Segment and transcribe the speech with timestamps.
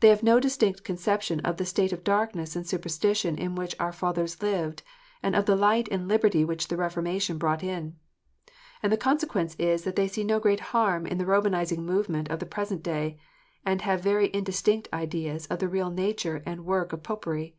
[0.00, 3.92] They have no distinct conception of the state of darkness and superstition in which our
[3.94, 4.82] fathers lived,
[5.22, 7.96] and of the light and liberty which the Reformation brought in.
[8.82, 12.40] And the consequence is that they see no great harm in the Romanizing movement of
[12.40, 13.16] the present day,
[13.64, 17.56] and have very indistinct ideas of the real nature and work of Popery.